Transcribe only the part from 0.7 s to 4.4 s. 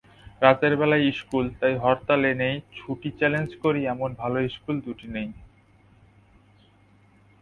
বেলার ইশকুল তাই হরতালে নেই ছুটিচ্যালেঞ্জ করি এমন ভালো